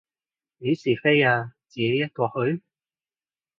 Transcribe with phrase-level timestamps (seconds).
[0.61, 2.63] 幾時飛啊，自己一個去？